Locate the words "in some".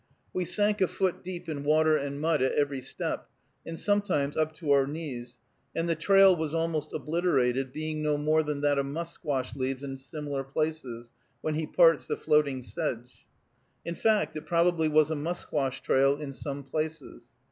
16.17-16.63